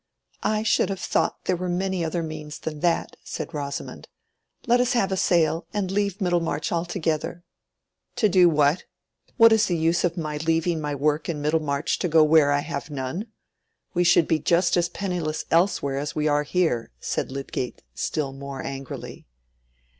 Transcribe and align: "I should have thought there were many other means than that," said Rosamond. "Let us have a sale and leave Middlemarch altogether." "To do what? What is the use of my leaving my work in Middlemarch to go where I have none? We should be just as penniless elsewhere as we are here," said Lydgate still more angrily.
"I 0.41 0.63
should 0.63 0.89
have 0.89 0.99
thought 0.99 1.45
there 1.45 1.55
were 1.55 1.69
many 1.69 2.03
other 2.03 2.23
means 2.23 2.57
than 2.57 2.79
that," 2.79 3.17
said 3.23 3.53
Rosamond. 3.53 4.07
"Let 4.65 4.79
us 4.79 4.93
have 4.93 5.11
a 5.11 5.15
sale 5.15 5.67
and 5.75 5.91
leave 5.91 6.19
Middlemarch 6.19 6.71
altogether." 6.71 7.43
"To 8.15 8.27
do 8.27 8.49
what? 8.49 8.85
What 9.37 9.53
is 9.53 9.67
the 9.67 9.77
use 9.77 10.03
of 10.03 10.17
my 10.17 10.37
leaving 10.37 10.81
my 10.81 10.95
work 10.95 11.29
in 11.29 11.39
Middlemarch 11.39 11.99
to 11.99 12.07
go 12.07 12.23
where 12.23 12.51
I 12.51 12.61
have 12.61 12.89
none? 12.89 13.27
We 13.93 14.03
should 14.03 14.27
be 14.27 14.39
just 14.39 14.75
as 14.75 14.89
penniless 14.89 15.45
elsewhere 15.51 15.99
as 15.99 16.15
we 16.15 16.27
are 16.27 16.41
here," 16.41 16.89
said 16.99 17.31
Lydgate 17.31 17.83
still 17.93 18.33
more 18.33 18.63
angrily. 18.63 19.27